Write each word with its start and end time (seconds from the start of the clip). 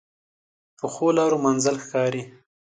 پخو 0.77 1.07
لارو 1.17 1.37
منزل 1.45 1.75
ښکاري 1.83 2.23